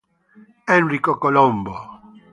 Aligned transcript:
Enrico 0.77 1.19
Colombo 1.19 1.75